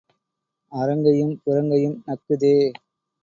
அறங்கையும் 0.71 1.33
புறங்கையும் 1.43 1.97
நக்குதே. 2.07 2.55